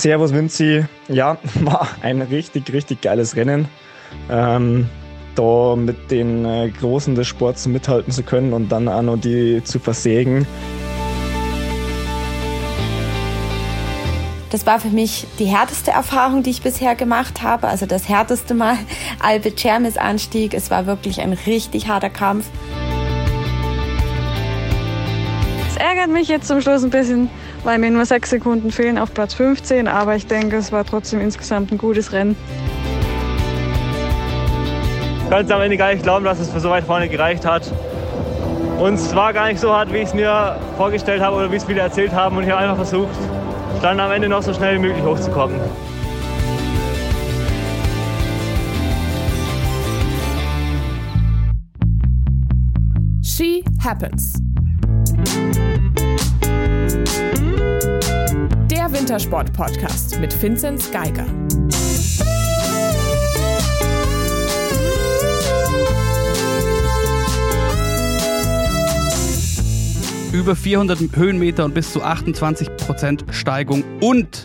[0.00, 0.84] Servus Vinci.
[1.08, 3.68] Ja, war ein richtig, richtig geiles Rennen.
[4.30, 4.88] Ähm,
[5.34, 9.62] da mit den äh, Großen des Sports mithalten zu können und dann auch noch die
[9.64, 10.46] zu versägen.
[14.50, 17.66] Das war für mich die härteste Erfahrung, die ich bisher gemacht habe.
[17.66, 18.76] Also das härteste Mal
[19.20, 20.54] Alpe Cermis Anstieg.
[20.54, 22.46] Es war wirklich ein richtig harter Kampf.
[25.68, 27.28] Es ärgert mich jetzt zum Schluss ein bisschen,
[27.66, 29.88] weil mir nur sechs Sekunden fehlen auf Platz 15.
[29.88, 32.36] Aber ich denke, es war trotzdem insgesamt ein gutes Rennen.
[35.24, 37.44] Ich kann es am Ende gar nicht glauben, dass es für so weit vorne gereicht
[37.44, 37.70] hat.
[38.78, 41.56] Und es war gar nicht so hart, wie ich es mir vorgestellt habe oder wie
[41.56, 42.36] es viele erzählt haben.
[42.36, 43.08] Und ich habe einfach versucht,
[43.82, 45.60] dann am Ende noch so schnell wie möglich hochzukommen.
[53.22, 54.34] She Happens.
[58.86, 61.26] Der Wintersport-Podcast mit Vinzenz Geiger.
[70.32, 74.44] über 400 Höhenmeter und bis zu 28 Prozent Steigung und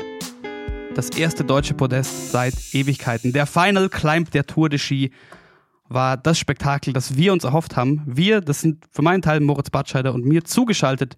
[0.96, 3.34] das erste deutsche Podest seit Ewigkeiten.
[3.34, 5.12] Der Final Climb der Tour de Ski
[5.88, 8.02] war das Spektakel, das wir uns erhofft haben.
[8.08, 11.16] Wir, das sind für meinen Teil Moritz Batscheider und mir zugeschaltet,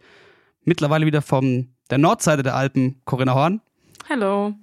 [0.65, 3.61] mittlerweile wieder von der Nordseite der Alpen Corinna Horn.
[4.09, 4.53] Hallo.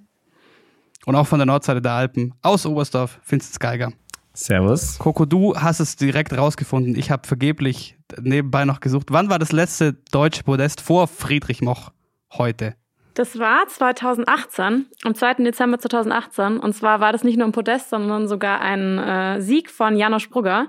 [1.05, 3.91] Und auch von der Nordseite der Alpen aus Oberstdorf, Vincent Geiger.
[4.33, 4.97] Servus.
[4.97, 6.95] Coco, du hast es direkt rausgefunden.
[6.95, 9.07] Ich habe vergeblich nebenbei noch gesucht.
[9.09, 11.91] Wann war das letzte deutsche Podest vor Friedrich Moch
[12.33, 12.75] heute?
[13.13, 15.33] Das war 2018, am 2.
[15.35, 16.57] Dezember 2018.
[16.59, 20.29] Und zwar war das nicht nur ein Podest, sondern sogar ein äh, Sieg von Janosch
[20.29, 20.67] Brugger.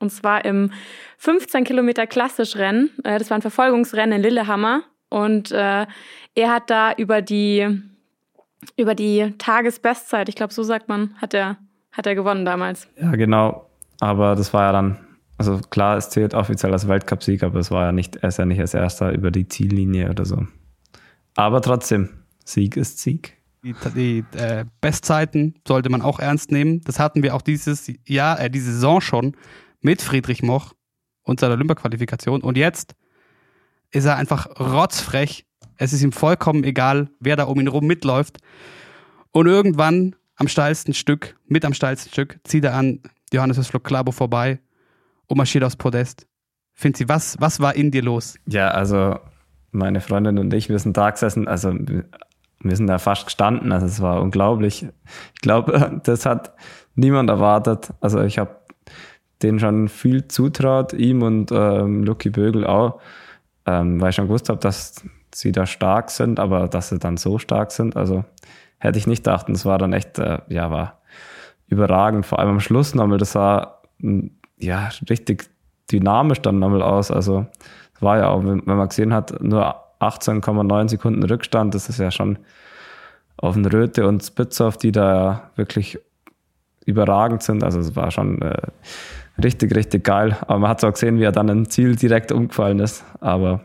[0.00, 0.72] Und zwar im
[1.18, 2.90] 15 Kilometer Klassischrennen.
[3.04, 4.82] Äh, das war ein Verfolgungsrennen in Lillehammer.
[5.08, 5.86] Und äh,
[6.34, 7.80] er hat da über die,
[8.76, 11.58] über die Tagesbestzeit, ich glaube, so sagt man, hat er
[11.96, 12.88] hat er gewonnen damals.
[13.00, 13.70] Ja, genau.
[14.00, 14.98] Aber das war ja dann,
[15.38, 18.44] also klar, es zählt offiziell als Weltcupsieg, aber es war ja nicht, er ist ja
[18.44, 20.46] nicht als erster über die Ziellinie oder so.
[21.36, 22.10] Aber trotzdem,
[22.44, 23.34] Sieg ist Sieg.
[23.62, 26.82] Die, die äh, Bestzeiten sollte man auch ernst nehmen.
[26.82, 29.36] Das hatten wir auch dieses Jahr, äh, diese Saison schon
[29.80, 30.74] mit Friedrich Moch
[31.22, 32.42] und seiner Olympia-Qualifikation.
[32.42, 32.94] Und jetzt
[33.90, 35.46] ist er einfach rotzfrech.
[35.76, 38.38] Es ist ihm vollkommen egal, wer da um ihn rum mitläuft.
[39.32, 43.00] Und irgendwann am steilsten Stück, mit am steilsten Stück, zieht er an
[43.32, 44.60] Johannes Klabo vorbei
[45.26, 46.26] und marschiert aufs Podest.
[46.72, 48.36] Finzi, was, was war in dir los?
[48.46, 49.18] Ja, also
[49.72, 53.86] meine Freundin und ich, wir sind da gesessen, also wir sind da fast gestanden, also
[53.86, 54.86] es war unglaublich.
[55.34, 56.54] Ich glaube, das hat
[56.94, 57.92] niemand erwartet.
[58.00, 58.56] Also ich habe
[59.42, 63.00] denen schon viel zutraut, ihm und ähm, Lucky Bögel auch,
[63.66, 65.04] ähm, weil ich schon gewusst habe, dass
[65.34, 68.24] sie da stark sind, aber dass sie dann so stark sind, also
[68.78, 69.48] hätte ich nicht gedacht.
[69.48, 71.00] Und es war dann echt, äh, ja, war
[71.68, 72.26] überragend.
[72.26, 73.80] Vor allem am Schluss nochmal, das sah
[74.58, 75.48] ja richtig
[75.90, 77.10] dynamisch dann nochmal aus.
[77.10, 77.46] Also
[78.00, 82.38] war ja auch, wenn, man gesehen hat, nur 18,9 Sekunden Rückstand, das ist ja schon
[83.38, 85.98] auf den Röte und Spitzoff, die da wirklich
[86.84, 87.64] überragend sind.
[87.64, 88.68] Also es war schon äh,
[89.42, 90.36] richtig, richtig geil.
[90.42, 93.04] Aber man hat auch gesehen, wie er dann im Ziel direkt umgefallen ist.
[93.20, 93.62] Aber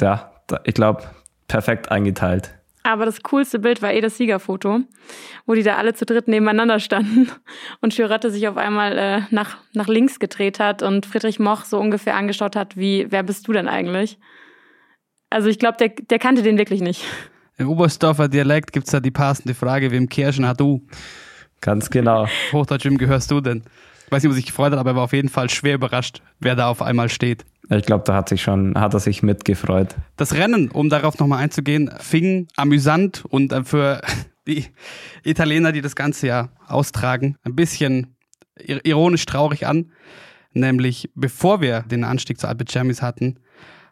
[0.00, 0.32] ja,
[0.64, 1.02] ich glaube,
[1.48, 2.54] perfekt eingeteilt.
[2.84, 4.80] Aber das coolste Bild war eh das Siegerfoto,
[5.46, 7.30] wo die da alle zu dritt nebeneinander standen
[7.80, 11.78] und Schürette sich auf einmal äh, nach, nach links gedreht hat und Friedrich Moch so
[11.78, 14.18] ungefähr angeschaut hat, wie, wer bist du denn eigentlich?
[15.30, 17.04] Also ich glaube, der, der kannte den wirklich nicht.
[17.56, 20.84] Im Oberstdorfer Dialekt gibt es da die passende Frage, wem Kirschen hat du?
[21.60, 22.26] Ganz genau.
[22.52, 23.62] Hochdeutsch, wem gehörst du denn?
[24.12, 26.20] Ich weiß nicht, ob sich gefreut hat, aber er war auf jeden Fall schwer überrascht,
[26.38, 27.46] wer da auf einmal steht.
[27.70, 29.94] Ich glaube, da hat sich schon, hat er sich mitgefreut.
[30.18, 34.02] Das Rennen, um darauf nochmal einzugehen, fing amüsant und äh, für
[34.46, 34.66] die
[35.24, 38.14] Italiener, die das Ganze ja austragen, ein bisschen
[38.84, 39.92] ironisch traurig an.
[40.52, 43.38] Nämlich, bevor wir den Anstieg zu Alpe Cermis hatten,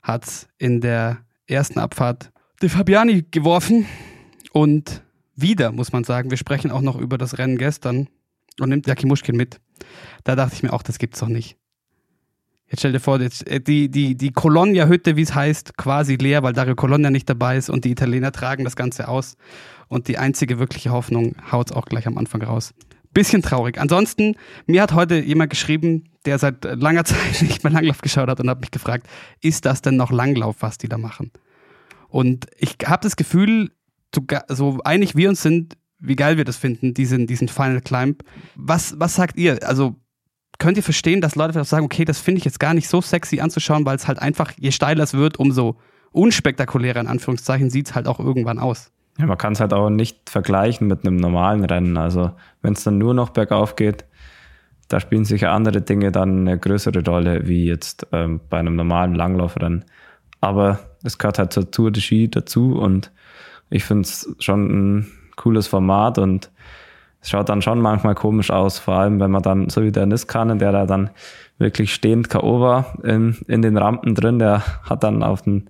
[0.02, 1.16] hat in der
[1.46, 3.86] ersten Abfahrt De Fabiani geworfen
[4.52, 5.02] und
[5.34, 8.10] wieder, muss man sagen, wir sprechen auch noch über das Rennen gestern
[8.60, 9.58] und nimmt Jaki Muschkin mit.
[10.24, 11.56] Da dachte ich mir auch, das gibt's doch nicht.
[12.70, 16.52] Jetzt stell dir vor, äh, die, die, die Colonia-Hütte, wie es heißt, quasi leer, weil
[16.52, 19.36] Dario Colonia nicht dabei ist und die Italiener tragen das Ganze aus.
[19.88, 22.72] Und die einzige wirkliche Hoffnung haut es auch gleich am Anfang raus.
[23.12, 23.80] Bisschen traurig.
[23.80, 28.38] Ansonsten, mir hat heute jemand geschrieben, der seit langer Zeit nicht mehr Langlauf geschaut hat
[28.38, 29.08] und hat mich gefragt,
[29.40, 31.32] ist das denn noch Langlauf, was die da machen?
[32.08, 33.72] Und ich habe das Gefühl,
[34.48, 38.22] so einig wir uns sind, wie geil wir das finden, diesen, diesen Final Climb.
[38.56, 39.58] Was, was sagt ihr?
[39.66, 39.96] Also
[40.58, 43.40] könnt ihr verstehen, dass Leute sagen, okay, das finde ich jetzt gar nicht so sexy
[43.40, 45.76] anzuschauen, weil es halt einfach, je steiler es wird, umso
[46.12, 48.90] unspektakulärer in Anführungszeichen sieht es halt auch irgendwann aus.
[49.18, 51.96] ja, man kann es halt auch nicht vergleichen mit einem normalen Rennen.
[51.96, 52.32] Also
[52.62, 54.04] wenn es dann nur noch bergauf geht,
[54.88, 59.14] da spielen sicher andere Dinge dann eine größere Rolle, wie jetzt ähm, bei einem normalen
[59.14, 59.84] Langlaufrennen.
[60.40, 63.12] Aber es gehört halt zur Tour de Ski dazu und
[63.68, 65.06] ich finde es schon ein
[65.40, 66.50] cooles Format und
[67.22, 70.06] es schaut dann schon manchmal komisch aus, vor allem wenn man dann, so wie der
[70.06, 71.10] Niskanen, der da dann
[71.58, 72.60] wirklich stehend K.O.
[72.60, 75.68] war in, in den Rampen drin, der hat dann auf den,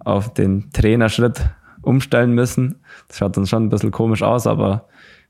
[0.00, 1.50] auf den Trainerschritt
[1.82, 2.80] umstellen müssen.
[3.08, 4.88] Das schaut dann schon ein bisschen komisch aus, aber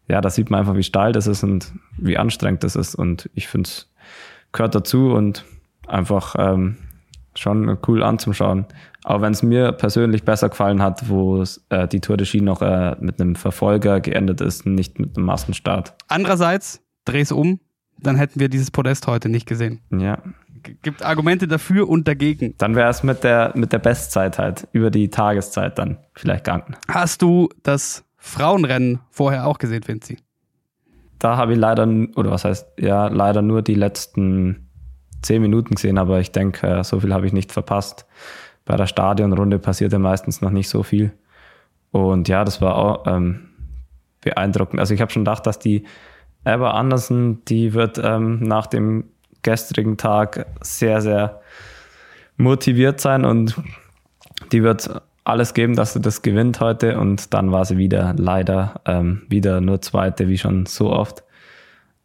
[0.09, 2.95] ja, da sieht man einfach, wie steil das ist und wie anstrengend das ist.
[2.95, 3.91] Und ich finde es
[4.53, 5.45] gehört dazu und
[5.87, 6.77] einfach ähm,
[7.35, 8.67] schon cool anzuschauen.
[9.05, 12.63] Auch wenn es mir persönlich besser gefallen hat, wo äh, die Tour de Ski noch
[12.63, 15.95] äh, mit einem Verfolger geendet ist, nicht mit einem Massenstart.
[16.09, 17.61] Andererseits, dreh's um,
[17.99, 19.81] dann hätten wir dieses Podest heute nicht gesehen.
[19.91, 20.19] Ja.
[20.83, 22.55] Gibt Argumente dafür und dagegen.
[22.59, 26.77] Dann wäre es mit der, mit der Bestzeit halt, über die Tageszeit dann vielleicht gegangen.
[26.87, 30.19] Hast du das Frauenrennen vorher auch gesehen, Vinci?
[31.19, 34.69] Da habe ich leider, oder was heißt, ja, leider nur die letzten
[35.23, 38.07] zehn Minuten gesehen, aber ich denke, äh, so viel habe ich nicht verpasst.
[38.65, 41.13] Bei der Stadionrunde passiert ja meistens noch nicht so viel.
[41.91, 43.49] Und ja, das war auch ähm,
[44.21, 44.81] beeindruckend.
[44.81, 45.85] Also ich habe schon gedacht, dass die
[46.45, 49.05] Eva Anderson, die wird ähm, nach dem
[49.43, 51.41] gestrigen Tag sehr, sehr
[52.37, 53.57] motiviert sein und
[54.51, 56.99] die wird alles geben, dass sie das gewinnt heute.
[56.99, 61.23] Und dann war sie wieder leider ähm, wieder nur Zweite, wie schon so oft.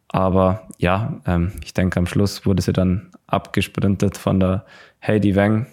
[0.08, 4.64] Aber ja, ähm, ich denke, am Schluss wurde sie dann abgesprintet von der
[5.06, 5.66] Heidi Weng.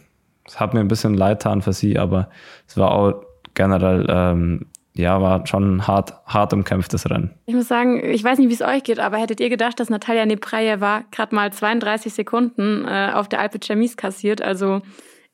[0.48, 2.30] Es hat mir ein bisschen leid getan für sie, aber
[2.68, 4.66] es war auch generell ähm,
[4.96, 7.32] ja, war schon hart, hart umkämpftes Rennen.
[7.46, 9.90] Ich muss sagen, ich weiß nicht, wie es euch geht, aber hättet ihr gedacht, dass
[9.90, 14.42] Natalia Neprajeva gerade mal 32 Sekunden äh, auf der Alpe Chemise kassiert?
[14.42, 14.82] Also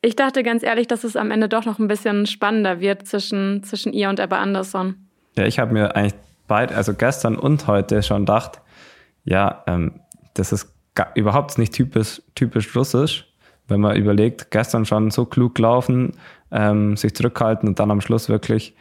[0.02, 3.62] ich dachte ganz ehrlich, dass es am Ende doch noch ein bisschen spannender wird zwischen,
[3.64, 4.96] zwischen ihr und Ebba Andersson.
[5.38, 6.16] Ja, ich habe mir eigentlich
[6.48, 8.62] beide, also gestern und heute schon gedacht,
[9.26, 10.02] ja, ähm,
[10.34, 10.74] das ist
[11.14, 13.31] überhaupt nicht typisch, typisch russisch,
[13.72, 16.12] wenn man überlegt, gestern schon so klug laufen,
[16.52, 18.76] ähm, sich zurückhalten und dann am Schluss wirklich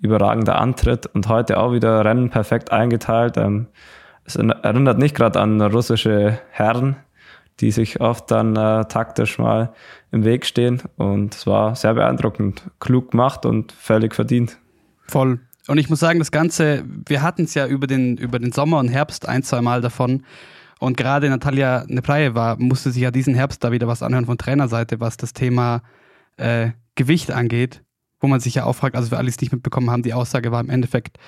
[0.00, 3.36] überragender Antritt und heute auch wieder Rennen perfekt eingeteilt.
[3.36, 3.66] Ähm,
[4.24, 6.96] es erinnert nicht gerade an russische Herren,
[7.60, 9.72] die sich oft dann äh, taktisch mal
[10.10, 10.82] im Weg stehen.
[10.96, 14.56] Und es war sehr beeindruckend, klug gemacht und völlig verdient.
[15.06, 15.40] Voll.
[15.68, 18.78] Und ich muss sagen, das Ganze, wir hatten es ja über den, über den Sommer
[18.78, 20.24] und Herbst ein, zwei Mal davon.
[20.80, 24.98] Und gerade Natalia Neprajeva musste sich ja diesen Herbst da wieder was anhören von Trainerseite,
[24.98, 25.82] was das Thema
[26.36, 27.84] äh, Gewicht angeht
[28.20, 30.14] wo man sich ja auch fragt, also für alle, die es nicht mitbekommen haben, die
[30.14, 31.18] Aussage war im Endeffekt,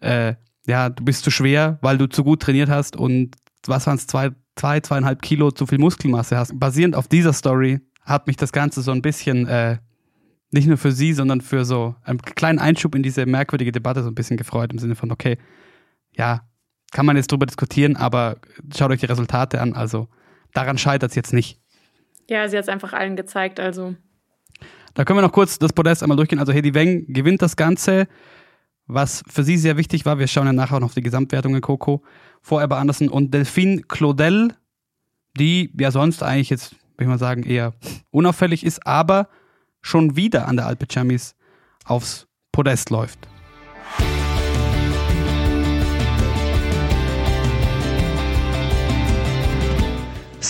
[0.00, 0.34] äh,
[0.66, 3.36] ja, du bist zu schwer, weil du zu gut trainiert hast und
[3.66, 6.58] was waren es, zwei, zwei, zweieinhalb Kilo zu viel Muskelmasse hast.
[6.58, 9.78] Basierend auf dieser Story hat mich das Ganze so ein bisschen, äh,
[10.52, 14.08] nicht nur für sie, sondern für so einen kleinen Einschub in diese merkwürdige Debatte so
[14.08, 15.38] ein bisschen gefreut, im Sinne von, okay,
[16.12, 16.48] ja,
[16.96, 18.38] kann man jetzt drüber diskutieren, aber
[18.74, 20.08] schaut euch die Resultate an, also
[20.54, 21.60] daran scheitert es jetzt nicht.
[22.26, 23.94] Ja, sie hat es einfach allen gezeigt, also
[24.94, 26.38] da können wir noch kurz das Podest einmal durchgehen.
[26.38, 28.08] Also Hedy Weng gewinnt das Ganze,
[28.86, 30.18] was für sie sehr wichtig war.
[30.18, 32.02] Wir schauen ja nachher noch auf die Gesamtwertung in Coco.
[32.40, 34.54] Vor Ebba Andersen und Delphine Claudel,
[35.38, 37.74] die ja sonst eigentlich jetzt, würde ich mal sagen, eher
[38.10, 39.28] unauffällig ist, aber
[39.82, 41.36] schon wieder an der Alpe Chamis
[41.84, 43.28] aufs Podest läuft.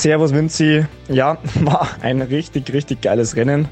[0.03, 0.85] Servus Vinci.
[1.09, 3.69] Ja, war ein richtig, richtig geiles Rennen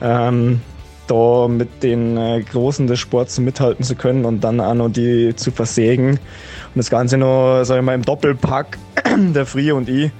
[0.00, 0.60] ähm,
[1.06, 5.34] da mit den äh, Großen des Sports mithalten zu können und dann auch noch die
[5.34, 6.10] zu versägen.
[6.10, 8.78] Und das Ganze noch, sag ich mal, im Doppelpack,
[9.16, 10.10] der Frie und ich,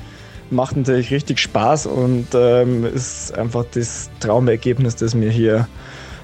[0.50, 5.68] macht natürlich richtig Spaß und ähm, ist einfach das Traumergebnis, das wir hier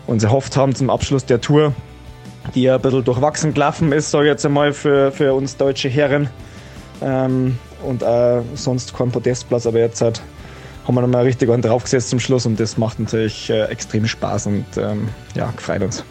[0.06, 1.74] uns erhofft haben zum Abschluss der Tour,
[2.54, 5.88] die ja ein bisschen durchwachsen gelaufen ist, sage ich jetzt einmal, für, für uns deutsche
[5.88, 6.30] Herren.
[7.02, 10.22] Ähm, und auch sonst kein Podestplatz, aber jetzt halt
[10.86, 14.46] haben wir nochmal richtig einen draufgesetzt zum Schluss und das macht natürlich äh, extrem Spaß
[14.46, 16.04] und ähm, ja, gefreut uns.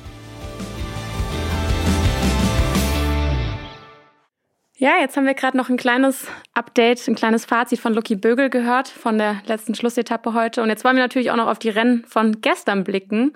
[4.83, 8.49] Ja, jetzt haben wir gerade noch ein kleines Update, ein kleines Fazit von Lucky Bögel
[8.49, 10.61] gehört von der letzten Schlussetappe heute.
[10.61, 13.31] Und jetzt wollen wir natürlich auch noch auf die Rennen von gestern blicken.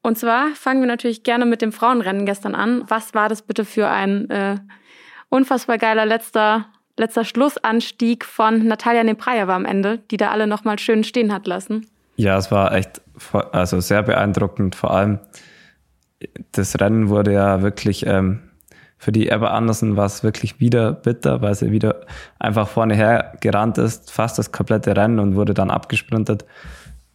[0.00, 2.84] Und zwar fangen wir natürlich gerne mit dem Frauenrennen gestern an.
[2.88, 4.56] Was war das bitte für ein äh,
[5.28, 11.04] unfassbar geiler letzter letzter Schlussanstieg von Natalia Neprajeva am Ende, die da alle nochmal schön
[11.04, 11.86] stehen hat lassen.
[12.16, 13.00] Ja, es war echt
[13.52, 14.74] also sehr beeindruckend.
[14.74, 15.18] Vor allem
[16.52, 18.40] das Rennen wurde ja wirklich ähm,
[19.04, 22.06] für die Ebba Andersen war es wirklich wieder bitter, weil sie wieder
[22.38, 26.46] einfach vorne her gerannt ist, fast das komplette Rennen und wurde dann abgesprintet.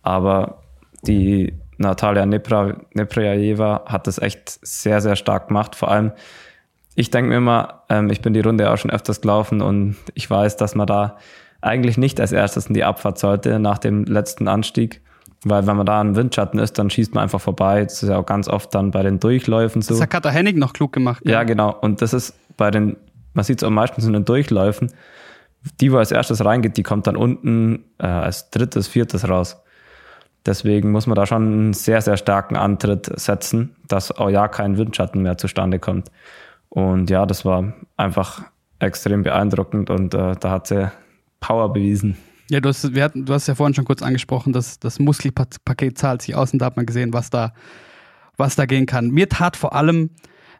[0.03, 0.61] Aber
[1.01, 5.75] die Natalia Nepra, Neprajeva hat das echt sehr, sehr stark gemacht.
[5.75, 6.11] Vor allem,
[6.95, 10.29] ich denke mir immer, ähm, ich bin die Runde auch schon öfters gelaufen und ich
[10.29, 11.17] weiß, dass man da
[11.61, 15.01] eigentlich nicht als erstes in die Abfahrt sollte nach dem letzten Anstieg.
[15.45, 17.83] Weil wenn man da im Windschatten ist, dann schießt man einfach vorbei.
[17.83, 19.93] Das ist ja auch ganz oft dann bei den Durchläufen so.
[19.93, 21.23] Das hat Katha Hennig noch klug gemacht.
[21.25, 21.73] Ja, genau.
[21.79, 22.97] Und das ist bei den,
[23.33, 24.91] man sieht es auch meistens in den Durchläufen,
[25.79, 29.61] die, wo als erstes reingeht, die kommt dann unten äh, als drittes, viertes raus.
[30.45, 34.77] Deswegen muss man da schon einen sehr, sehr starken Antritt setzen, dass auch ja kein
[34.77, 36.11] Windschatten mehr zustande kommt.
[36.69, 38.43] Und ja, das war einfach
[38.79, 40.91] extrem beeindruckend und äh, da hat sie
[41.39, 42.17] Power bewiesen.
[42.49, 45.97] Ja, du hast, wir hatten, du hast ja vorhin schon kurz angesprochen, dass das Muskelpaket
[45.97, 47.53] zahlt sich aus und da hat man gesehen, was da,
[48.37, 49.09] was da gehen kann.
[49.11, 50.11] Mir tat vor allem,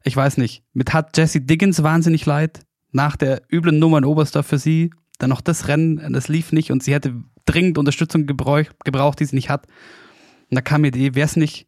[0.04, 2.62] ich weiß nicht, mir tat Jesse Diggins wahnsinnig leid.
[2.92, 6.72] Nach der üblen Nummer in Oberstdorf für sie, dann noch das Rennen, das lief nicht
[6.72, 9.68] und sie hätte dringend Unterstützung gebraucht, gebraucht die sie nicht hat.
[10.50, 11.68] Und da kam mir die Idee, wäre es nicht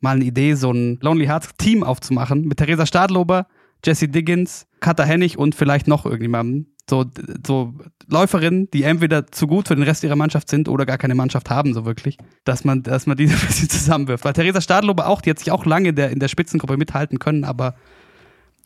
[0.00, 3.46] mal eine Idee, so ein Lonely Hearts Team aufzumachen mit Theresa Stadlober,
[3.84, 6.66] Jesse Diggins, Katha Hennig und vielleicht noch irgendjemandem.
[6.88, 7.04] So,
[7.46, 7.74] so
[8.08, 11.50] Läuferinnen, die entweder zu gut für den Rest ihrer Mannschaft sind oder gar keine Mannschaft
[11.50, 14.24] haben, so wirklich, dass man, dass man die ein bisschen zusammenwirft.
[14.24, 17.18] Weil Theresa Stadlober auch, die hat sich auch lange in der, in der Spitzengruppe mithalten
[17.18, 17.74] können, aber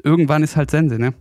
[0.04, 1.14] irgendwann ist halt Sense, ne?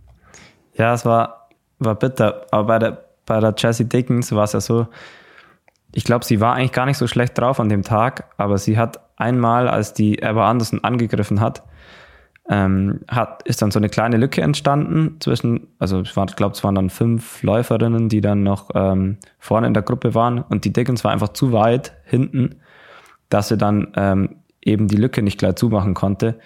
[0.74, 1.48] Ja, es war,
[1.80, 2.46] war bitter.
[2.52, 4.86] Aber bei der, bei der Jessie Dickens war es ja so,
[5.94, 8.78] ich glaube, sie war eigentlich gar nicht so schlecht drauf an dem Tag, aber sie
[8.78, 11.62] hat einmal, als die Eva Anderson angegriffen hat,
[12.48, 16.74] ähm, hat, ist dann so eine kleine Lücke entstanden zwischen, also ich glaube, es waren
[16.74, 21.04] dann fünf Läuferinnen, die dann noch ähm, vorne in der Gruppe waren und die Dickens
[21.04, 22.56] war einfach zu weit hinten,
[23.28, 26.38] dass sie dann ähm, eben die Lücke nicht gleich zumachen konnte.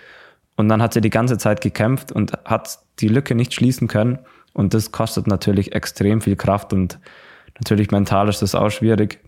[0.57, 4.19] Und dann hat sie die ganze Zeit gekämpft und hat die Lücke nicht schließen können.
[4.55, 6.99] Und das kostet natürlich extrem viel Kraft und
[7.59, 9.21] natürlich mental ist das auch schwierig.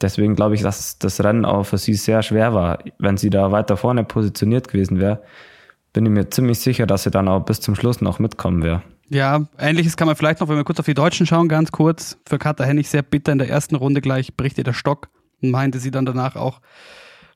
[0.00, 2.78] Deswegen glaube ich, dass das Rennen auch für sie sehr schwer war.
[2.98, 5.22] Wenn sie da weiter vorne positioniert gewesen wäre,
[5.98, 8.84] bin ich mir ziemlich sicher, dass sie dann auch bis zum Schluss noch mitkommen wäre.
[9.08, 12.16] Ja, ähnliches kann man vielleicht noch, wenn wir kurz auf die Deutschen schauen, ganz kurz.
[12.24, 15.08] Für Katha Hennig sehr bitter in der ersten Runde gleich bricht ihr der Stock
[15.42, 16.60] und meinte sie dann danach auch,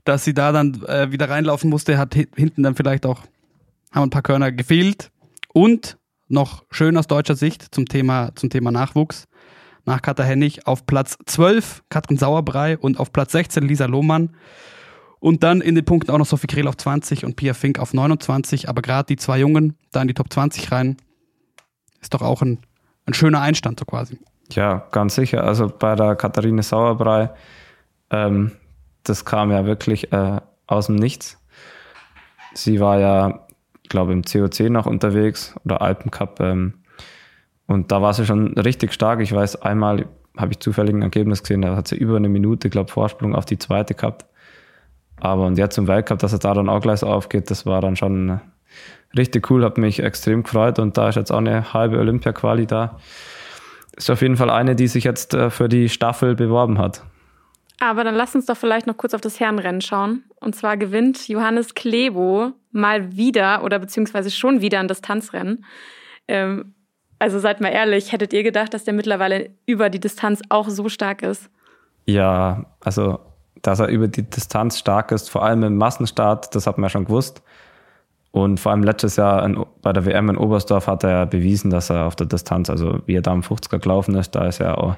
[0.05, 3.23] dass sie da dann äh, wieder reinlaufen musste, hat hinten dann vielleicht auch,
[3.91, 5.11] haben ein paar Körner gefehlt.
[5.53, 9.27] Und noch schön aus deutscher Sicht zum Thema, zum Thema Nachwuchs.
[9.87, 14.37] Nach Katha Hennig auf Platz 12 Katrin Sauerbrei und auf Platz 16 Lisa Lohmann.
[15.23, 17.95] Und dann in den Punkten auch noch Sophie Krehl auf 20 und Pia Fink auf
[17.95, 18.69] 29.
[18.69, 20.97] Aber gerade die zwei Jungen da in die Top 20 rein,
[22.01, 22.59] ist doch auch ein,
[23.07, 24.19] ein schöner Einstand so quasi.
[24.51, 25.45] Ja, ganz sicher.
[25.45, 27.31] Also bei der Katharine Sauerbrei,
[28.11, 28.51] ähm,
[29.05, 31.41] das kam ja wirklich äh, aus dem Nichts.
[32.55, 33.47] Sie war ja,
[33.85, 36.41] ich glaube, im COC noch unterwegs oder Alpencup.
[36.41, 36.75] Ähm,
[37.69, 39.21] und da war sie schon richtig stark.
[39.21, 42.71] Ich weiß, einmal habe ich zufällig ein Ergebnis gesehen, da hat sie über eine Minute,
[42.71, 44.27] glaube Vorsprung auf die zweite gehabt.
[45.25, 47.81] Aber und jetzt im Weltcup, dass es da dann auch gleich so aufgeht, das war
[47.81, 48.41] dann schon
[49.17, 52.99] richtig cool, hat mich extrem gefreut und da ist jetzt auch eine halbe Olympia-Quali da.
[53.97, 57.05] Ist auf jeden Fall eine, die sich jetzt äh, für die Staffel beworben hat.
[57.79, 60.25] Aber dann lass uns doch vielleicht noch kurz auf das Herrenrennen schauen.
[60.41, 65.65] Und zwar gewinnt Johannes Klebo mal wieder oder beziehungsweise schon wieder ein Distanzrennen.
[66.27, 66.75] Ähm,
[67.21, 70.89] also seid mal ehrlich, hättet ihr gedacht, dass der mittlerweile über die Distanz auch so
[70.89, 71.49] stark ist?
[72.07, 73.21] Ja, also
[73.61, 76.91] dass er über die Distanz stark ist, vor allem im Massenstart, das hat man ja
[76.91, 77.43] schon gewusst.
[78.33, 81.71] Und vor allem letztes Jahr in, bei der WM in Oberstdorf hat er ja bewiesen,
[81.71, 84.59] dass er auf der Distanz, also wie er da am 50er gelaufen ist, da ist
[84.59, 84.97] er auch,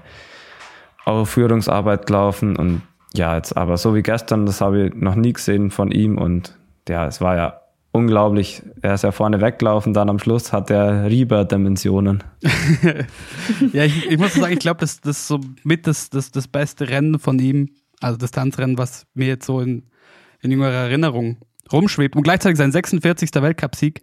[1.05, 2.55] auch Führungsarbeit gelaufen.
[2.55, 2.83] Und
[3.13, 6.17] ja, jetzt aber so wie gestern, das habe ich noch nie gesehen von ihm.
[6.17, 6.57] Und
[6.89, 8.63] ja, es war ja unglaublich.
[8.83, 12.23] Er ist ja vorne weggelaufen, dann am Schluss hat er Rieber-Dimensionen.
[13.73, 16.47] ja, ich, ich, muss sagen, ich glaube, das, das ist so mit das, das, das
[16.47, 17.71] beste Rennen von ihm
[18.05, 19.85] also Distanzrennen, was mir jetzt so in,
[20.41, 21.39] in jüngerer Erinnerung
[21.73, 22.17] rumschwebt.
[22.17, 23.35] Und gleichzeitig sein 46.
[23.35, 24.03] Weltcupsieg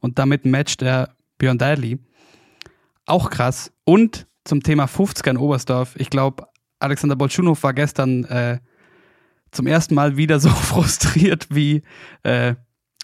[0.00, 1.98] und damit matcht er Björn Daly.
[3.04, 3.72] Auch krass.
[3.84, 5.94] Und zum Thema 50er in Oberstdorf.
[5.96, 6.46] Ich glaube,
[6.78, 8.58] Alexander Bolschunow war gestern äh,
[9.50, 11.82] zum ersten Mal wieder so frustriert wie
[12.22, 12.54] äh,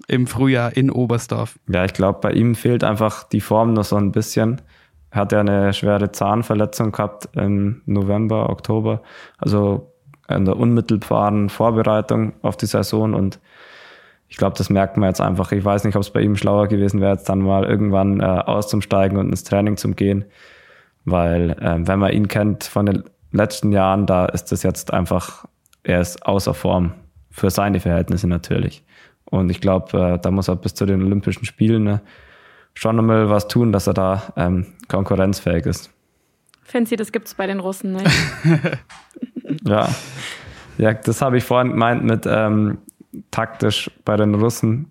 [0.09, 1.59] im Frühjahr in Oberstdorf.
[1.69, 4.63] Ja, ich glaube, bei ihm fehlt einfach die Form noch so ein bisschen.
[5.11, 9.03] Er hat ja eine schwere Zahnverletzung gehabt im November, Oktober.
[9.37, 9.92] Also
[10.29, 13.41] in der unmittelbaren Vorbereitung auf die Saison und
[14.29, 15.53] ich glaube, das merkt man jetzt einfach.
[15.53, 18.25] Ich weiß nicht, ob es bei ihm schlauer gewesen wäre, jetzt dann mal irgendwann äh,
[18.25, 20.25] auszusteigen und ins Training zu gehen,
[21.05, 25.45] weil äh, wenn man ihn kennt von den letzten Jahren, da ist das jetzt einfach,
[25.83, 26.95] er ist außer Form
[27.31, 28.83] für seine Verhältnisse natürlich.
[29.27, 31.99] Und ich glaube, äh, da muss er bis zu den Olympischen Spielen äh,
[32.73, 35.91] schon einmal was tun, dass er da ähm, konkurrenzfähig ist.
[36.63, 38.11] Fancy, das gibt es bei den Russen nicht.
[39.65, 39.89] ja.
[40.79, 42.79] Ja, das habe ich vorhin gemeint mit ähm,
[43.31, 44.91] taktisch bei den Russen.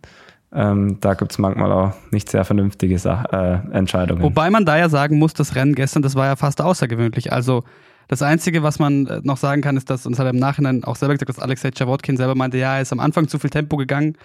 [0.53, 4.21] Ähm, da gibt es manchmal auch nicht sehr vernünftige Sach äh, Entscheidungen.
[4.21, 7.31] Wobei man da ja sagen muss, das Rennen gestern, das war ja fast außergewöhnlich.
[7.31, 7.63] Also
[8.09, 10.39] das Einzige, was man äh, noch sagen kann, ist, dass, und das hat er im
[10.39, 13.39] Nachhinein auch selber gesagt, dass Alexei Czawotkin selber meinte, ja, er ist am Anfang zu
[13.39, 14.17] viel Tempo gegangen,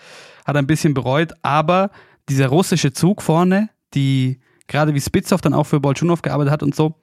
[0.44, 1.90] hat ein bisschen bereut, aber
[2.28, 6.74] dieser russische Zug vorne, die gerade wie Spitzow dann auch für Bolschunow gearbeitet hat und
[6.74, 6.96] so,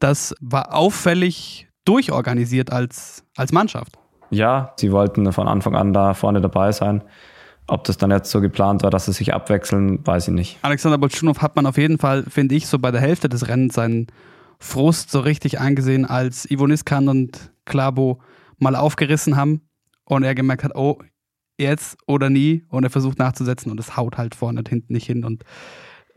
[0.00, 3.98] das war auffällig durchorganisiert als, als Mannschaft.
[4.30, 7.02] Ja, sie wollten von Anfang an da vorne dabei sein.
[7.66, 10.58] Ob das dann jetzt so geplant war, dass sie sich abwechseln, weiß ich nicht.
[10.62, 13.74] Alexander Bolschunow hat man auf jeden Fall, finde ich, so bei der Hälfte des Rennens
[13.74, 14.08] seinen
[14.58, 18.20] Frust so richtig eingesehen, als Ivo Niskan und Klabo
[18.58, 19.62] mal aufgerissen haben
[20.04, 20.98] und er gemerkt hat, oh,
[21.58, 25.06] jetzt oder nie und er versucht nachzusetzen und es haut halt vorne und hinten nicht
[25.06, 25.44] hin und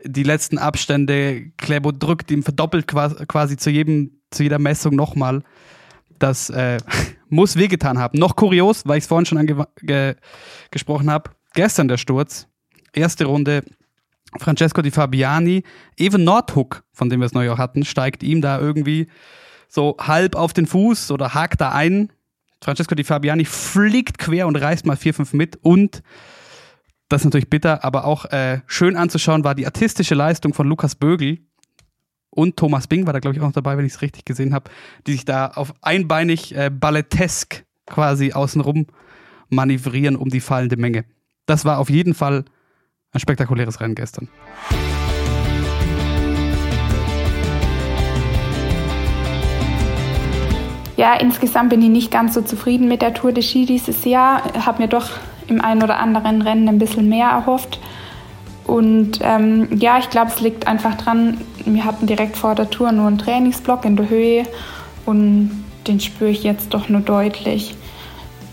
[0.04, 5.42] die letzten Abstände, Klebo drückt ihm verdoppelt quasi zu jedem, zu jeder Messung nochmal.
[6.18, 6.78] Das äh,
[7.28, 8.18] muss wehgetan haben.
[8.18, 11.30] Noch kurios, weil ich es vorhin schon angesprochen habe.
[11.54, 12.48] Gestern der Sturz.
[12.92, 13.64] Erste Runde.
[14.38, 15.62] Francesco Di Fabiani,
[15.96, 19.06] Even Nordhook, von dem wir es neu auch hatten, steigt ihm da irgendwie
[19.68, 22.12] so halb auf den Fuß oder hakt da ein.
[22.62, 26.02] Francesco Di Fabiani fliegt quer und reißt mal vier, fünf mit und
[27.08, 30.94] das ist natürlich bitter, aber auch äh, schön anzuschauen war die artistische Leistung von Lukas
[30.94, 31.38] Bögel
[32.38, 34.54] und Thomas Bing war da, glaube ich, auch noch dabei, wenn ich es richtig gesehen
[34.54, 34.70] habe,
[35.08, 38.86] die sich da auf einbeinig äh, ballettesk quasi außenrum
[39.48, 41.04] manövrieren um die fallende Menge.
[41.46, 42.44] Das war auf jeden Fall
[43.10, 44.28] ein spektakuläres Rennen gestern.
[50.96, 54.44] Ja, insgesamt bin ich nicht ganz so zufrieden mit der Tour de Ski dieses Jahr.
[54.64, 55.10] Habe mir doch
[55.48, 57.80] im einen oder anderen Rennen ein bisschen mehr erhofft.
[58.68, 61.38] Und ähm, ja, ich glaube, es liegt einfach dran,
[61.74, 64.44] wir hatten direkt vor der Tour nur einen Trainingsblock in der Höhe
[65.06, 67.74] und den spüre ich jetzt doch nur deutlich.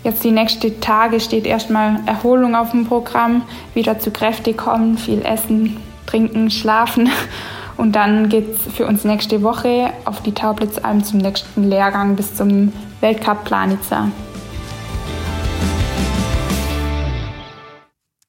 [0.04, 3.42] Jetzt die nächsten Tage steht erstmal Erholung auf dem Programm,
[3.74, 7.10] wieder zu Kräfte kommen, viel essen, trinken, schlafen.
[7.76, 12.34] Und dann geht es für uns nächste Woche auf die Taublitzalm zum nächsten Lehrgang bis
[12.34, 14.10] zum Weltcup Planitzer.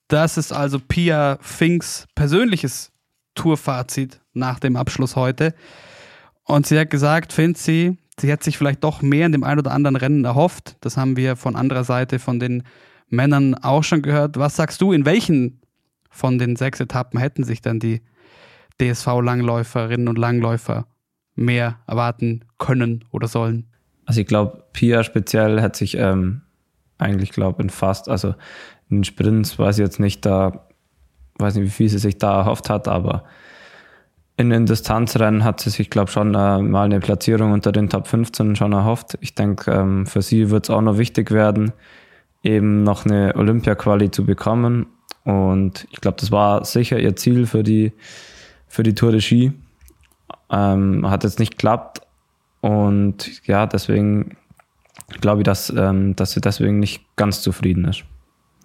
[0.10, 2.92] Das ist also Pia Finks persönliches
[3.38, 5.54] Tourfazit nach dem Abschluss heute.
[6.44, 9.60] Und sie hat gesagt, findet sie, sie hätte sich vielleicht doch mehr in dem einen
[9.60, 10.78] oder anderen Rennen erhofft.
[10.82, 12.64] Das haben wir von anderer Seite von den
[13.10, 14.38] Männern auch schon gehört.
[14.38, 15.62] Was sagst du, in welchen
[16.10, 18.02] von den sechs Etappen hätten sich dann die
[18.82, 20.88] DSV-Langläuferinnen und Langläufer
[21.36, 23.68] mehr erwarten können oder sollen?
[24.06, 26.42] Also ich glaube, Pia speziell hat sich ähm,
[26.98, 28.36] eigentlich, glaube in fast, also
[28.90, 30.67] in Sprints weiß ich jetzt nicht, da
[31.38, 33.24] weiß nicht, wie viel sie sich da erhofft hat, aber
[34.38, 37.90] in den Distanzrennen hat sie sich, glaube ich, schon äh, mal eine Platzierung unter den
[37.90, 39.18] Top 15 schon erhofft.
[39.22, 41.74] Ich denke, ähm, für sie wird es auch noch wichtig werden,
[42.44, 44.86] eben noch eine Olympia-Quali zu bekommen.
[45.24, 47.94] Und ich glaube, das war sicher ihr Ziel für die,
[48.68, 49.54] für die Tour de Ski.
[50.52, 52.02] Ähm, hat jetzt nicht geklappt.
[52.62, 54.38] Und ja, deswegen
[55.20, 58.04] glaube ich, dass, ähm, dass sie deswegen nicht ganz zufrieden ist.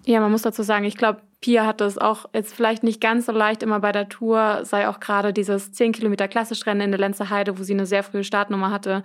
[0.05, 3.25] Ja, man muss dazu sagen, ich glaube, Pia hatte es auch jetzt vielleicht nicht ganz
[3.25, 7.01] so leicht immer bei der Tour, sei auch gerade dieses 10 Kilometer Klassischrennen in der
[7.01, 9.03] Lenzer Heide, wo sie eine sehr frühe Startnummer hatte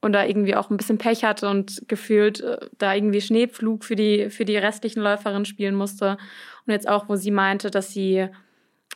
[0.00, 3.94] und da irgendwie auch ein bisschen Pech hatte und gefühlt äh, da irgendwie Schneepflug für
[3.94, 6.18] die, für die restlichen Läuferinnen spielen musste.
[6.66, 8.26] Und jetzt auch, wo sie meinte, dass sie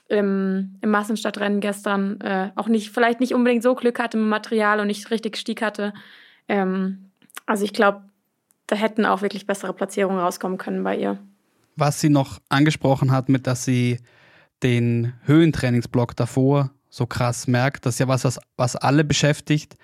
[0.09, 4.81] im, im Massenstadtrennen gestern äh, auch nicht, vielleicht nicht unbedingt so Glück hatte mit Material
[4.81, 5.95] und nicht richtig Stieg hatte.
[6.49, 7.13] Ähm,
[7.47, 8.03] also ich glaube,
[8.67, 11.21] da hätten auch wirklich bessere Platzierungen rauskommen können bei ihr.
[11.77, 13.99] Was sie noch angesprochen hat, mit dass sie
[14.62, 19.77] den Höhentrainingsblock davor so krass merkt, das ist ja was, was, was alle beschäftigt.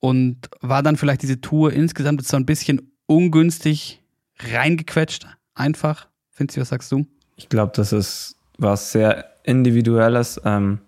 [0.00, 4.02] Und war dann vielleicht diese Tour insgesamt so ein bisschen ungünstig
[4.38, 6.08] reingequetscht, einfach?
[6.30, 7.06] Findest du, was sagst du?
[7.36, 10.40] Ich glaube, das ist was sehr Individuelles.
[10.44, 10.78] Ähm,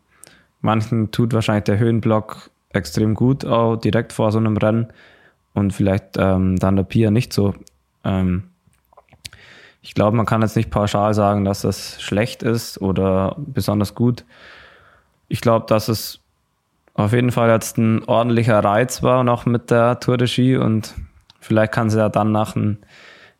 [0.60, 4.88] manchen tut wahrscheinlich der Höhenblock extrem gut, auch direkt vor so einem Rennen
[5.54, 7.54] und vielleicht ähm, dann der Pia nicht so.
[8.04, 8.44] Ähm,
[9.82, 14.24] ich glaube, man kann jetzt nicht pauschal sagen, dass das schlecht ist oder besonders gut.
[15.28, 16.20] Ich glaube, dass es
[16.94, 20.94] auf jeden Fall jetzt ein ordentlicher Reiz war, noch mit der Tour de Ski und
[21.40, 22.78] vielleicht kann sie ja dann nach ein,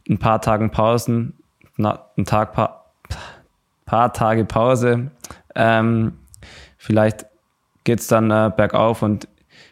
[0.09, 1.35] ein paar Tagen Pausen,
[1.77, 2.93] na, ein Tag, paar,
[3.85, 5.11] paar Tage Pause,
[5.55, 6.19] ähm,
[6.77, 7.27] vielleicht
[7.85, 9.29] geht's dann äh, bergauf und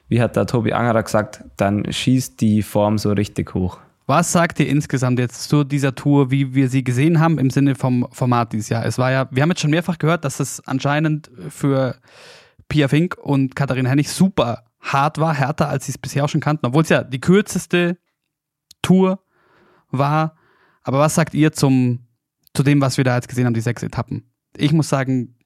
[0.08, 3.78] wie hat der Tobi Angerer gesagt, dann schießt die Form so richtig hoch.
[4.10, 7.76] Was sagt ihr insgesamt jetzt zu dieser Tour, wie wir sie gesehen haben im Sinne
[7.76, 8.84] vom Format dieses Jahr?
[8.84, 11.94] Es war ja, wir haben jetzt schon mehrfach gehört, dass es anscheinend für
[12.68, 16.40] Pia Fink und Katharina Hennig super hart war, härter als sie es bisher auch schon
[16.40, 17.98] kannten, obwohl es ja die kürzeste
[18.82, 19.22] Tour
[19.92, 20.34] war.
[20.82, 22.00] Aber was sagt ihr zum,
[22.52, 24.28] zu dem, was wir da jetzt gesehen haben, die sechs Etappen?
[24.56, 25.36] Ich muss sagen,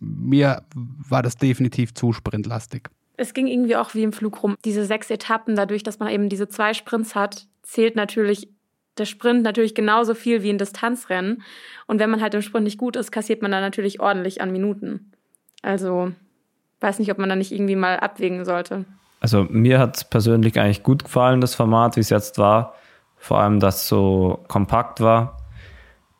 [0.00, 2.90] mir war das definitiv zu sprintlastig.
[3.16, 4.56] Es ging irgendwie auch wie im Flug rum.
[4.64, 8.48] Diese sechs Etappen, dadurch, dass man eben diese zwei Sprints hat, zählt natürlich
[8.96, 11.42] der Sprint natürlich genauso viel wie ein Distanzrennen.
[11.86, 14.50] Und wenn man halt im Sprint nicht gut ist, kassiert man dann natürlich ordentlich an
[14.50, 15.12] Minuten.
[15.62, 16.12] Also
[16.80, 18.86] weiß nicht, ob man da nicht irgendwie mal abwägen sollte.
[19.20, 22.74] Also mir hat es persönlich eigentlich gut gefallen, das Format, wie es jetzt war.
[23.18, 25.36] Vor allem, dass es so kompakt war.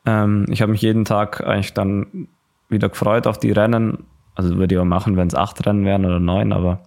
[0.05, 2.27] Ähm, ich habe mich jeden Tag eigentlich dann
[2.69, 4.05] wieder gefreut auf die Rennen.
[4.35, 6.81] Also würde ich auch machen, wenn es acht Rennen wären oder neun, aber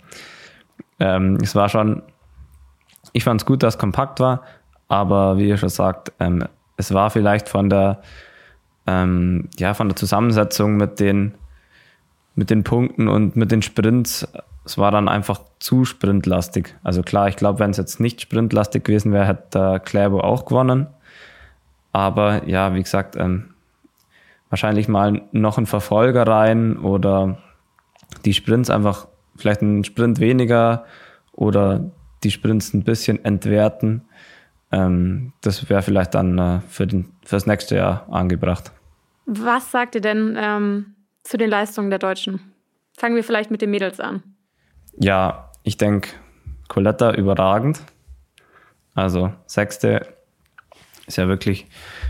[1.01, 2.03] ähm, es war schon,
[3.13, 4.43] ich fand es gut, dass es kompakt war,
[4.89, 6.45] aber wie ihr schon sagt, ähm,
[6.77, 8.03] es war vielleicht von der,
[8.87, 11.35] ähm, ja, von der Zusammensetzung mit den,
[12.35, 14.27] mit den Punkten und mit den Sprints,
[14.65, 16.75] es war dann einfach zu sprintlastig.
[16.83, 20.45] Also klar, ich glaube, wenn es jetzt nicht sprintlastig gewesen wäre, hätte der Kläbo auch
[20.45, 20.87] gewonnen.
[21.93, 23.55] Aber ja, wie gesagt, ähm,
[24.51, 27.39] wahrscheinlich mal noch ein Verfolger rein oder
[28.25, 30.85] die Sprints einfach vielleicht einen Sprint weniger
[31.33, 31.91] oder
[32.25, 34.03] die Sprints ein bisschen entwerten.
[34.71, 38.73] Ähm, das wäre vielleicht dann äh, für, den, für das nächste Jahr angebracht.
[39.27, 42.41] Was sagt ihr denn ähm, zu den Leistungen der Deutschen?
[42.97, 44.23] Fangen wir vielleicht mit den Mädels an.
[44.99, 46.11] Ja, ich denke,
[46.69, 47.83] Coletta überragend.
[48.95, 50.07] Also sechste
[51.07, 51.67] ist ja wirklich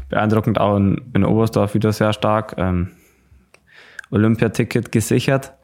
[0.08, 2.54] beeindruckend, auch in, in Oberstdorf wieder sehr stark.
[2.58, 2.90] Ähm,
[4.10, 5.54] Olympiaticket gesichert.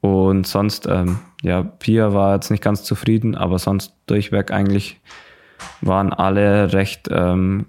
[0.00, 5.00] Und sonst, ähm, ja, Pia war jetzt nicht ganz zufrieden, aber sonst durchweg eigentlich
[5.80, 7.66] waren alle recht ähm,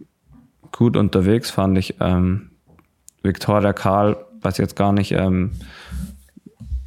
[0.71, 1.95] gut unterwegs, fand ich.
[1.99, 2.51] Ähm,
[3.23, 5.51] Victoria Karl, weiß jetzt gar nicht ähm,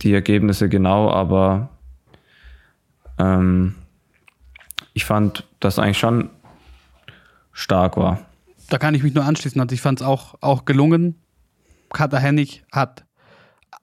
[0.02, 1.70] die Ergebnisse genau, aber
[3.18, 3.74] ähm,
[4.94, 6.30] ich fand, dass eigentlich schon
[7.52, 8.20] stark war
[8.70, 9.60] da kann ich mich nur anschließen.
[9.60, 11.16] Also ich fand es auch, auch gelungen.
[11.92, 13.04] Kater Hennig hat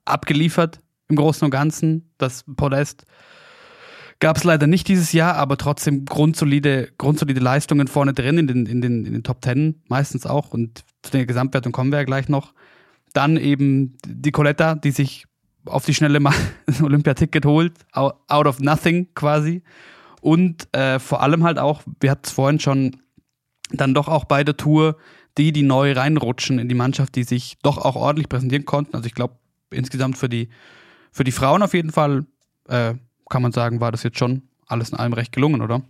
[0.06, 2.10] abgeliefert im Großen und Ganzen.
[2.18, 3.06] Das Podest
[4.20, 8.66] gab es leider nicht dieses Jahr, aber trotzdem grundsolide, grundsolide Leistungen vorne drin in den,
[8.66, 10.54] in, den, in den Top Ten, meistens auch.
[10.54, 12.54] Und zu der Gesamtwertung kommen wir ja gleich noch.
[13.14, 15.26] Dann eben die Coletta, die sich
[15.66, 16.34] auf die Schnelle mal
[16.68, 19.64] ein Olympiaticket holt, out of nothing quasi.
[20.22, 22.98] Und äh, vor allem halt auch, wir hatten es vorhin schon
[23.72, 24.98] dann doch auch bei der Tour
[25.38, 28.96] die, die neu reinrutschen in die Mannschaft, die sich doch auch ordentlich präsentieren konnten.
[28.96, 29.36] Also ich glaube,
[29.70, 30.50] insgesamt für die,
[31.18, 32.26] für die Frauen auf jeden Fall,
[32.70, 32.94] äh,
[33.28, 35.82] kann man sagen, war das jetzt schon alles in allem recht gelungen, oder?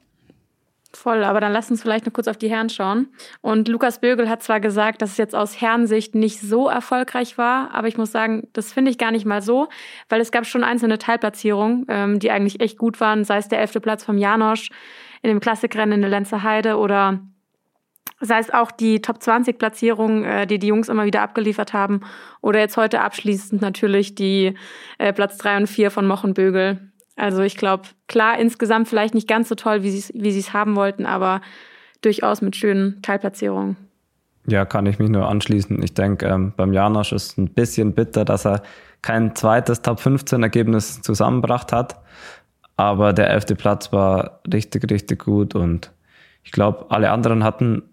[0.93, 3.09] Voll, aber dann lass uns vielleicht noch kurz auf die Herren schauen.
[3.41, 7.71] Und Lukas Bögel hat zwar gesagt, dass es jetzt aus Herrensicht nicht so erfolgreich war,
[7.73, 9.67] aber ich muss sagen, das finde ich gar nicht mal so,
[10.07, 13.59] weil es gab schon einzelne Teilplatzierungen, ähm, die eigentlich echt gut waren, sei es der
[13.59, 14.69] elfte Platz vom Janosch
[15.21, 17.19] in dem Klassikrennen in der Lenzer Heide oder
[18.19, 22.01] Sei es auch die Top 20 Platzierung, äh, die die Jungs immer wieder abgeliefert haben.
[22.41, 24.55] Oder jetzt heute abschließend natürlich die
[24.97, 26.79] äh, Platz 3 und 4 von Mochenbögel.
[27.15, 30.75] Also ich glaube, klar, insgesamt vielleicht nicht ganz so toll, wie sie wie es haben
[30.75, 31.41] wollten, aber
[32.01, 33.75] durchaus mit schönen Teilplatzierungen.
[34.47, 35.81] Ja, kann ich mich nur anschließen.
[35.83, 38.61] Ich denke, ähm, beim Janosch ist ein bisschen bitter, dass er
[39.01, 41.99] kein zweites Top 15 Ergebnis zusammengebracht hat.
[42.77, 45.91] Aber der elfte Platz war richtig, richtig gut und
[46.43, 47.83] ich glaube, alle anderen hatten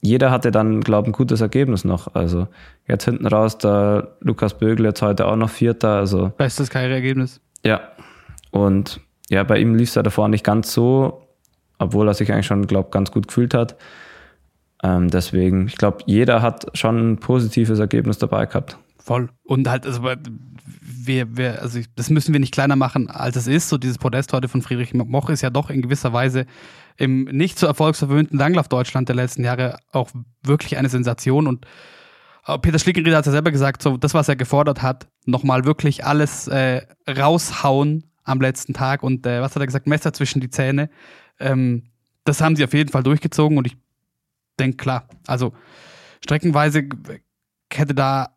[0.00, 2.14] jeder hatte dann, glaube ich, ein gutes Ergebnis noch.
[2.14, 2.48] Also
[2.86, 5.96] jetzt hinten raus, der Lukas Bögel jetzt heute auch noch Vierter.
[5.96, 7.40] Also, Bestes Karriereergebnis.
[7.64, 7.80] Ja.
[8.50, 11.22] Und ja, bei ihm lief es ja davor nicht ganz so,
[11.78, 13.76] obwohl er sich eigentlich schon, glaube ich, ganz gut gefühlt hat.
[14.82, 18.78] Ähm, deswegen, ich glaube, jeder hat schon ein positives Ergebnis dabei gehabt.
[19.02, 19.30] Voll.
[19.42, 23.68] Und halt, also wir, wir, also das müssen wir nicht kleiner machen, als es ist.
[23.68, 26.46] So dieses Podest heute von Friedrich Moch ist ja doch in gewisser Weise
[26.96, 30.10] im nicht so erfolgsverwöhnten Langlauf Deutschland der letzten Jahre auch
[30.42, 31.66] wirklich eine Sensation und
[32.46, 36.04] äh, Peter Schlickenrieder hat ja selber gesagt, so das, was er gefordert hat, nochmal wirklich
[36.04, 40.50] alles äh, raushauen am letzten Tag und äh, was hat er gesagt, Messer zwischen die
[40.50, 40.90] Zähne.
[41.38, 41.84] Ähm,
[42.24, 43.76] das haben sie auf jeden Fall durchgezogen und ich
[44.58, 45.54] denke klar, also
[46.22, 46.86] streckenweise
[47.72, 48.34] hätte da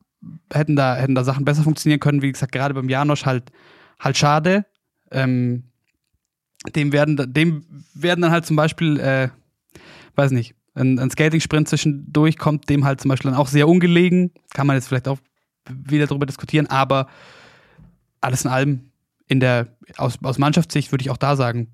[0.51, 3.51] hätten da hätten da Sachen besser funktionieren können, wie gesagt, gerade beim Janosch halt
[3.99, 4.65] halt schade.
[5.11, 5.63] Ähm,
[6.75, 9.29] dem werden, dem werden dann halt zum Beispiel, äh,
[10.15, 14.31] weiß nicht, ein, ein Skating-Sprint zwischendurch kommt dem halt zum Beispiel dann auch sehr ungelegen.
[14.53, 15.19] Kann man jetzt vielleicht auch
[15.69, 17.07] wieder darüber diskutieren, aber
[18.21, 18.91] alles in allem
[19.27, 21.73] in der, aus, aus Mannschaftssicht würde ich auch da sagen,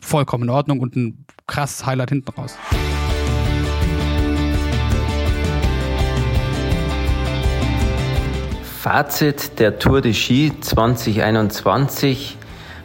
[0.00, 2.56] vollkommen in Ordnung und ein krasses Highlight hinten raus.
[8.84, 12.36] Fazit der Tour de Ski 2021.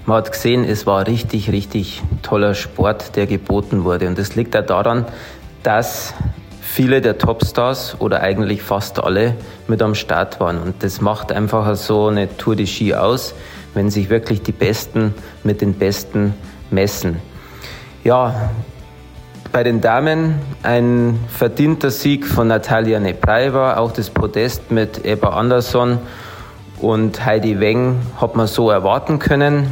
[0.06, 4.08] man hat gesehen, es war richtig, richtig toller Sport, der geboten wurde.
[4.08, 5.06] Und das liegt auch daran,
[5.62, 6.14] dass
[6.62, 9.36] viele der Topstars oder eigentlich fast alle
[9.68, 10.58] mit am Start waren.
[10.60, 13.36] Und das macht einfach so eine Tour de Ski aus,
[13.74, 16.34] wenn sich wirklich die Besten mit den Besten
[16.72, 17.18] messen.
[18.06, 18.52] Ja,
[19.52, 26.00] bei den Damen ein verdienter Sieg von Natalia Neprajeva, auch das Podest mit Eva Andersson
[26.80, 29.72] und Heidi Weng hat man so erwarten können.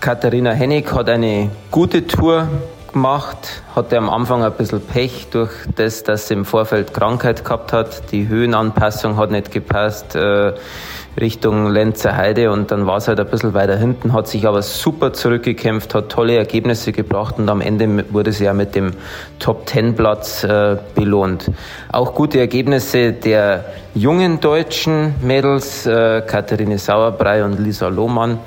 [0.00, 2.48] Katharina Hennig hat eine gute Tour
[2.92, 7.72] gemacht, hatte am Anfang ein bisschen Pech durch das, dass sie im Vorfeld Krankheit gehabt
[7.72, 8.12] hat.
[8.12, 10.14] Die Höhenanpassung hat nicht gepasst.
[10.14, 10.54] Äh,
[11.18, 14.60] Richtung Lenzer Heide und dann war es halt ein bisschen weiter hinten, hat sich aber
[14.60, 18.92] super zurückgekämpft, hat tolle Ergebnisse gebracht und am Ende wurde sie ja mit dem
[19.38, 21.50] Top Ten Platz äh, belohnt.
[21.90, 28.38] Auch gute Ergebnisse der jungen deutschen Mädels, äh, Katharine Sauerbrei und Lisa Lohmann.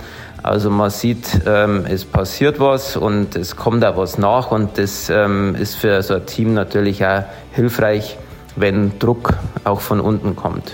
[0.41, 5.09] Also man sieht, ähm, es passiert was und es kommt auch was nach und das
[5.09, 8.17] ähm, ist für so ein Team natürlich auch hilfreich,
[8.55, 9.33] wenn Druck
[9.65, 10.71] auch von unten kommt.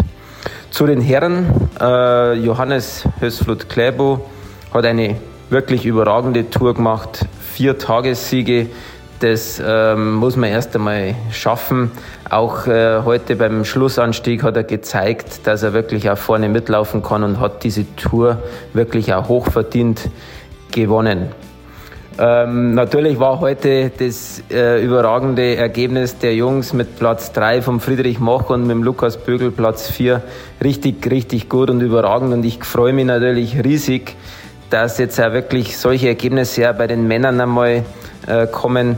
[0.69, 4.29] Zu den Herren, äh, Johannes Hösflot-Kläbo
[4.73, 5.15] hat eine
[5.49, 8.67] wirklich überragende Tour gemacht, vier Tagessiege.
[9.19, 11.91] Das ähm, muss man erst einmal schaffen.
[12.29, 17.23] Auch äh, heute beim Schlussanstieg hat er gezeigt, dass er wirklich auch vorne mitlaufen kann
[17.23, 18.39] und hat diese Tour
[18.73, 20.09] wirklich auch hochverdient
[20.71, 21.29] gewonnen.
[22.17, 28.19] Ähm, natürlich war heute das äh, überragende Ergebnis der Jungs mit Platz 3 von Friedrich
[28.19, 30.21] Moch und mit dem Lukas Bögel Platz 4
[30.63, 32.33] richtig, richtig gut und überragend.
[32.33, 34.15] Und ich freue mich natürlich riesig,
[34.69, 37.83] dass jetzt auch wirklich solche Ergebnisse auch bei den Männern einmal
[38.27, 38.97] äh, kommen.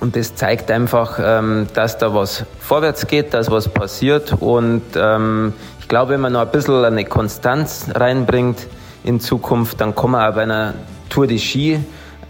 [0.00, 4.34] Und das zeigt einfach, ähm, dass da was vorwärts geht, dass was passiert.
[4.40, 8.66] Und ähm, ich glaube, wenn man noch ein bisschen eine Konstanz reinbringt
[9.04, 10.74] in Zukunft, dann kommen wir auch bei einer
[11.10, 11.80] Tour de Ski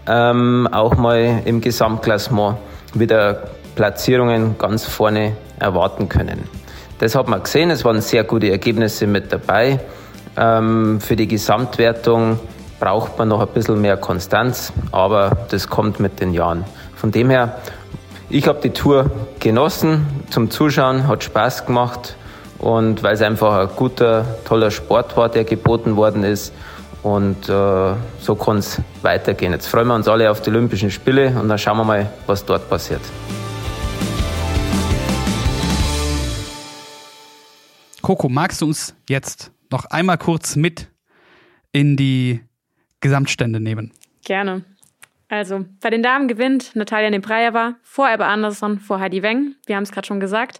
[0.05, 2.57] ähm, auch mal im Gesamtklassement
[2.93, 3.43] wieder
[3.75, 6.43] Platzierungen ganz vorne erwarten können.
[6.99, 9.79] Das hat man gesehen, es waren sehr gute Ergebnisse mit dabei.
[10.35, 12.39] Für die Gesamtwertung
[12.79, 16.63] braucht man noch ein bisschen mehr Konstanz, aber das kommt mit den Jahren.
[17.01, 17.59] Von dem her,
[18.29, 19.09] ich habe die Tour
[19.39, 22.15] genossen zum Zuschauen, hat Spaß gemacht
[22.59, 26.53] und weil es einfach ein guter, toller Sport war, der geboten worden ist
[27.01, 29.51] und äh, so kann es weitergehen.
[29.51, 32.45] Jetzt freuen wir uns alle auf die Olympischen Spiele und dann schauen wir mal, was
[32.45, 33.01] dort passiert.
[38.03, 40.87] Coco, magst du uns jetzt noch einmal kurz mit
[41.71, 42.41] in die
[42.99, 43.91] Gesamtstände nehmen?
[44.23, 44.65] Gerne.
[45.31, 49.55] Also, bei den Damen gewinnt Natalia Nebrajeva vor Ebba Andersson, vor Heidi Weng.
[49.65, 50.59] Wir haben es gerade schon gesagt.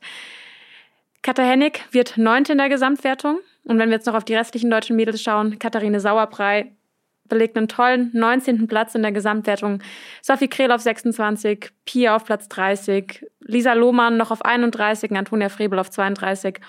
[1.22, 3.42] Katha Hennig wird Neunte in der Gesamtwertung.
[3.66, 6.72] Und wenn wir jetzt noch auf die restlichen deutschen Mädels schauen, Katharine Sauerbrei
[7.26, 8.66] belegt einen tollen 19.
[8.68, 9.84] Platz in der Gesamtwertung.
[10.22, 15.80] Sophie Krehl auf 26, Pia auf Platz 30, Lisa Lohmann noch auf 31, Antonia Frebel
[15.80, 16.62] auf 32.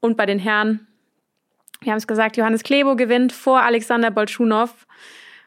[0.00, 0.86] Und bei den Herren,
[1.80, 4.86] wir haben es gesagt, Johannes Klebo gewinnt vor Alexander Bolschunow,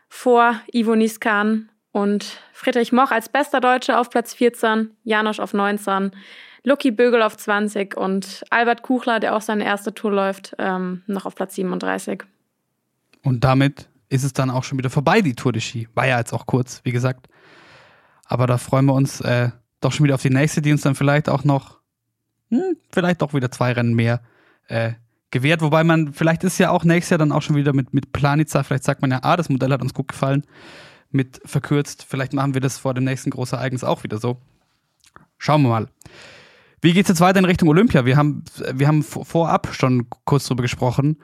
[0.10, 6.12] vor Ivo Niskan und Friedrich Moch als bester Deutscher auf Platz 14, Janosch auf 19,
[6.64, 11.26] Lucky Bögel auf 20 und Albert Kuchler, der auch seine erste Tour läuft, ähm, noch
[11.26, 12.24] auf Platz 37.
[13.24, 15.88] Und damit ist es dann auch schon wieder vorbei, die Tour de Ski.
[15.94, 17.28] War ja jetzt auch kurz, wie gesagt.
[18.26, 20.96] Aber da freuen wir uns äh, doch schon wieder auf die nächste, die uns dann
[20.96, 21.80] vielleicht auch noch,
[22.50, 24.22] hm, vielleicht doch wieder zwei Rennen mehr
[24.68, 24.94] äh,
[25.32, 25.62] gewährt.
[25.62, 28.64] Wobei man, vielleicht ist ja auch nächstes Jahr dann auch schon wieder mit, mit Planica,
[28.64, 30.44] vielleicht sagt man ja, ah, das Modell hat uns gut gefallen,
[31.12, 32.06] mit verkürzt.
[32.08, 34.38] Vielleicht machen wir das vor dem nächsten großen Ereignis auch wieder so.
[35.38, 35.88] Schauen wir mal.
[36.82, 38.06] Wie geht es jetzt weiter in Richtung Olympia?
[38.06, 41.18] Wir haben, wir haben vorab schon kurz drüber gesprochen.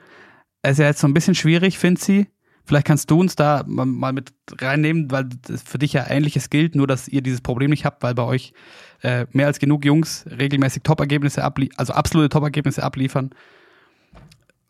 [0.62, 2.26] Es ist ja jetzt so ein bisschen schwierig, finde sie.
[2.66, 5.28] Vielleicht kannst du uns da mal mit reinnehmen, weil
[5.64, 8.54] für dich ja Ähnliches gilt, nur dass ihr dieses Problem nicht habt, weil bei euch
[9.02, 13.30] äh, mehr als genug Jungs regelmäßig Top-Ergebnisse abliefern, also absolute Top-Ergebnisse abliefern.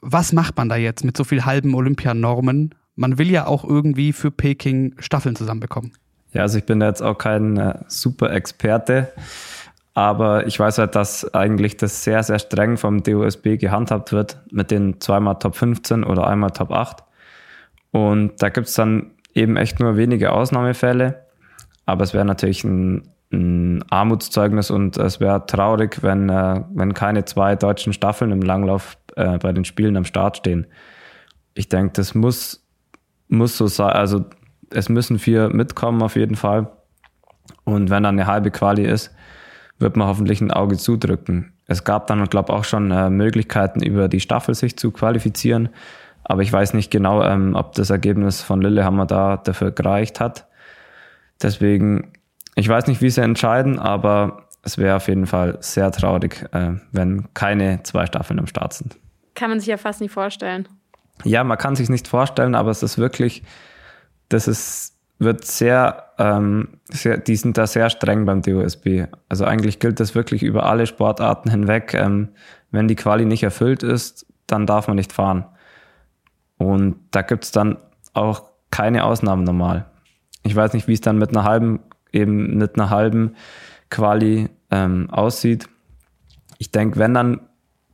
[0.07, 2.75] Was macht man da jetzt mit so viel halben Olympianormen?
[2.95, 5.93] Man will ja auch irgendwie für Peking Staffeln zusammenbekommen.
[6.33, 9.13] Ja, also ich bin da jetzt auch kein äh, super Experte.
[9.95, 14.73] Aber ich weiß halt, dass eigentlich das sehr, sehr streng vom DOSB gehandhabt wird mit
[14.73, 17.05] den zweimal Top 15 oder einmal Top 8.
[17.93, 21.25] Und da gibt es dann eben echt nur wenige Ausnahmefälle.
[21.87, 27.25] Aber es wäre natürlich ein, ein, Armutszeugnis und es wäre traurig, wenn, äh, wenn keine
[27.25, 30.67] zwei deutschen Staffeln im Langlauf äh, bei den Spielen am Start stehen.
[31.55, 32.67] Ich denke, das muss,
[33.29, 33.93] muss so sein.
[33.93, 34.25] Also
[34.71, 36.71] es müssen vier mitkommen auf jeden Fall.
[37.65, 39.15] Und wenn dann eine halbe Quali ist,
[39.79, 41.53] wird man hoffentlich ein Auge zudrücken.
[41.67, 45.71] Es gab dann, glaube auch schon äh, Möglichkeiten, über die Staffel sich zu qualifizieren.
[46.23, 50.47] Aber ich weiß nicht genau, ähm, ob das Ergebnis von Lillehammer da dafür gereicht hat.
[51.43, 52.13] Deswegen,
[52.55, 56.73] ich weiß nicht, wie sie entscheiden, aber es wäre auf jeden Fall sehr traurig, äh,
[56.93, 58.97] wenn keine zwei Staffeln am Start sind.
[59.35, 60.69] Kann man sich ja fast nicht vorstellen.
[61.25, 63.43] Ja, man kann sich nicht vorstellen, aber es ist wirklich,
[64.29, 69.07] das ist, wird sehr, ähm, sehr, die sind da sehr streng beim DOSB.
[69.29, 71.95] Also eigentlich gilt das wirklich über alle Sportarten hinweg.
[71.95, 72.31] Ähm,
[72.71, 75.47] wenn die Quali nicht erfüllt ist, dann darf man nicht fahren.
[76.59, 77.79] Und da gibt's dann
[78.13, 79.87] auch keine Ausnahmen normal.
[80.43, 81.81] Ich weiß nicht, wie es dann mit einer halben,
[82.13, 83.35] eben mit einer halben
[83.91, 85.69] Quali ähm, aussieht.
[86.59, 87.41] Ich denke, wenn, dann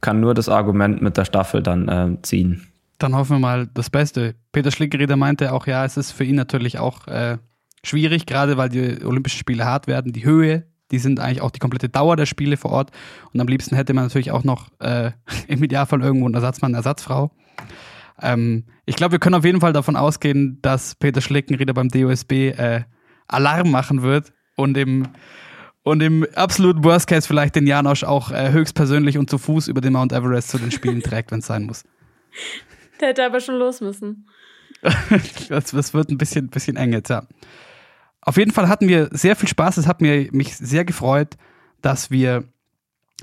[0.01, 2.67] kann nur das Argument mit der Staffel dann äh, ziehen.
[2.99, 4.35] Dann hoffen wir mal das Beste.
[4.53, 7.39] Peter Schlickereder meinte auch, ja, es ist für ihn natürlich auch äh,
[7.83, 10.13] schwierig, gerade weil die Olympischen Spiele hart werden.
[10.13, 12.91] Die Höhe, die sind eigentlich auch die komplette Dauer der Spiele vor Ort.
[13.33, 15.13] Und am liebsten hätte man natürlich auch noch äh,
[15.49, 17.31] im Idealfall irgendwo einen Ersatzmann, eine Ersatzfrau.
[18.21, 22.33] Ähm, ich glaube, wir können auf jeden Fall davon ausgehen, dass Peter Schlickenrieder beim DOSB
[22.33, 22.83] äh,
[23.29, 25.09] Alarm machen wird und im,
[25.83, 29.81] und im absoluten Worst Case vielleicht den Janosch auch äh, höchstpersönlich und zu Fuß über
[29.81, 31.85] den Mount Everest zu den Spielen trägt, wenn es sein muss.
[33.01, 34.27] Der hätte aber schon los müssen.
[35.49, 37.27] das, das wird ein bisschen, bisschen eng jetzt, ja.
[38.23, 39.79] Auf jeden Fall hatten wir sehr viel Spaß.
[39.79, 41.37] Es hat mir, mich sehr gefreut,
[41.81, 42.45] dass wir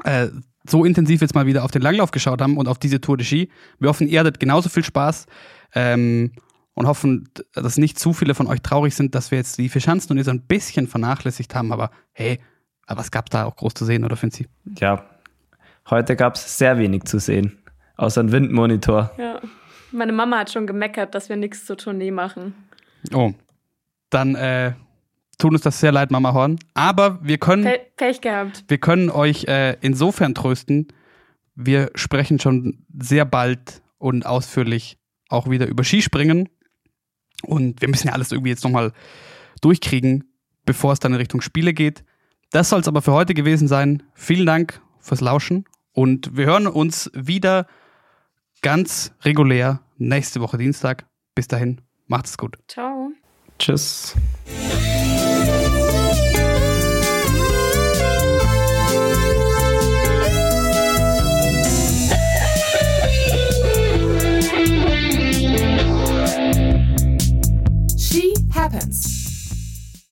[0.04, 0.30] äh,
[0.68, 3.26] so intensiv jetzt mal wieder auf den Langlauf geschaut haben und auf diese Tour de
[3.26, 3.50] Ski.
[3.80, 5.28] Wir hoffen, ihr hattet genauso viel Spaß
[5.76, 6.32] ähm,
[6.78, 9.82] und hoffen, dass nicht zu viele von euch traurig sind, dass wir jetzt die vier
[9.82, 11.74] Schanzen und ihr so ein bisschen vernachlässigt haben.
[11.74, 12.40] Aber hey,
[12.88, 14.46] was gab es da auch groß zu sehen, oder Finzi?
[14.78, 15.04] Ja,
[15.90, 17.58] heute gab es sehr wenig zu sehen,
[17.96, 19.12] außer ein Windmonitor.
[19.18, 19.42] Ja.
[19.92, 22.54] Meine Mama hat schon gemeckert, dass wir nichts zur Tournee machen.
[23.12, 23.34] Oh,
[24.12, 24.74] dann äh,
[25.40, 26.60] tut uns das sehr leid, Mama Horn.
[26.76, 27.64] Aber wir können.
[27.64, 28.66] Pe Pech gehabt.
[28.68, 30.90] Wir können euch äh, insofern trösten.
[31.56, 36.50] Wir sprechen schon sehr bald und ausführlich auch wieder über Skispringen.
[37.44, 38.94] Und wir müssen ja alles irgendwie jetzt nochmal
[39.62, 40.32] durchkriegen,
[40.66, 42.04] bevor es dann in Richtung Spiele geht.
[42.52, 44.04] Das soll es aber für heute gewesen sein.
[44.14, 47.68] Vielen Dank fürs Lauschen und wir hören uns wieder
[48.62, 51.06] ganz regulär nächste Woche Dienstag.
[51.36, 52.58] Bis dahin, macht es gut.
[52.68, 53.12] Ciao.
[53.60, 54.16] Tschüss.
[68.78, 69.17] Happens.